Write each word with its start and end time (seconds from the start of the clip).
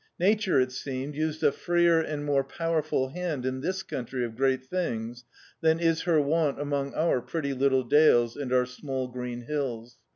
Nature, 0.19 0.59
it 0.59 0.71
seemed, 0.71 1.13
used 1.13 1.43
a 1.43 1.51
freer 1.51 1.99
and 2.01 2.25
more 2.25 2.43
powerful 2.43 3.09
hand 3.09 3.45
in 3.45 3.61
this 3.61 3.83
country 3.83 4.25
of 4.25 4.35
great 4.35 4.65
things 4.65 5.25
than 5.61 5.79
is 5.79 6.01
her 6.01 6.19
wont 6.19 6.59
among 6.59 6.91
our 6.95 7.21
pretty 7.21 7.53
little 7.53 7.83
dales, 7.83 8.35
and 8.35 8.51
our 8.51 8.65
small 8.65 9.07
green 9.07 9.41
hills. 9.41 9.99